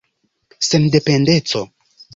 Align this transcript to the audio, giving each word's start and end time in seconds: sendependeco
sendependeco 0.69 1.61